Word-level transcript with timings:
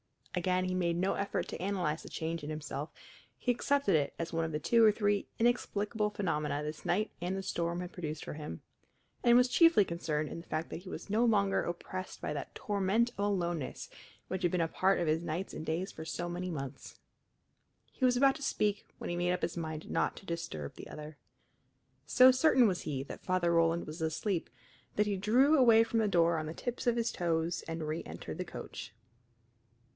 Again 0.33 0.65
he 0.65 0.73
made 0.73 0.95
no 0.95 1.13
effort 1.13 1.47
to 1.49 1.61
analyze 1.61 2.01
the 2.01 2.09
change 2.09 2.41
in 2.43 2.49
himself; 2.49 2.89
he 3.37 3.51
accepted 3.51 3.95
it 3.95 4.15
as 4.17 4.33
one 4.33 4.45
of 4.45 4.51
the 4.51 4.61
two 4.61 4.83
or 4.83 4.91
three 4.91 5.27
inexplicable 5.37 6.09
phenomena 6.09 6.63
this 6.63 6.85
night 6.85 7.11
and 7.21 7.37
the 7.37 7.43
storm 7.43 7.81
had 7.81 7.91
produced 7.91 8.23
for 8.25 8.33
him, 8.33 8.61
and 9.23 9.37
was 9.37 9.49
chiefly 9.49 9.85
concerned 9.85 10.29
in 10.29 10.39
the 10.39 10.47
fact 10.47 10.69
that 10.69 10.77
he 10.77 10.89
was 10.89 11.09
no 11.09 11.23
longer 11.23 11.61
oppressed 11.61 12.19
by 12.19 12.33
that 12.33 12.55
torment 12.55 13.11
of 13.11 13.19
aloneness 13.25 13.89
which 14.27 14.41
had 14.41 14.51
been 14.51 14.59
a 14.61 14.69
part 14.69 14.99
of 14.99 15.05
his 15.05 15.21
nights 15.21 15.53
and 15.53 15.65
days 15.67 15.91
for 15.91 16.05
so 16.05 16.27
many 16.29 16.49
months. 16.49 16.97
He 17.91 18.05
was 18.05 18.17
about 18.17 18.35
to 18.35 18.41
speak 18.41 18.87
when 18.97 19.09
he 19.09 19.17
made 19.17 19.33
up 19.33 19.43
his 19.43 19.57
mind 19.57 19.91
not 19.91 20.15
to 20.15 20.25
disturb 20.25 20.75
the 20.75 20.87
other. 20.87 21.17
So 22.07 22.31
certain 22.31 22.67
was 22.67 22.83
he 22.83 23.03
that 23.03 23.25
Father 23.25 23.51
Roland 23.53 23.85
was 23.85 24.01
asleep 24.01 24.49
that 24.95 25.05
he 25.07 25.17
drew 25.17 25.57
away 25.57 25.83
from 25.83 25.99
the 25.99 26.07
door 26.07 26.37
on 26.39 26.47
the 26.47 26.55
tips 26.55 26.87
of 26.87 26.95
his 26.95 27.11
toes 27.11 27.63
and 27.67 27.81
reëntered 27.81 28.37
the 28.37 28.45
coach. 28.45 28.93